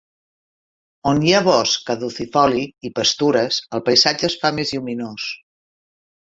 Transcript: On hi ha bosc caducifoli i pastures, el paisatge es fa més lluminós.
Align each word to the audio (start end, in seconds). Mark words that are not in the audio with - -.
On 1.09 1.19
hi 1.27 1.33
ha 1.35 1.41
bosc 1.47 1.83
caducifoli 1.89 2.63
i 2.89 2.91
pastures, 3.01 3.61
el 3.79 3.85
paisatge 3.91 4.27
es 4.31 4.39
fa 4.45 4.53
més 4.61 4.75
lluminós. 4.79 5.29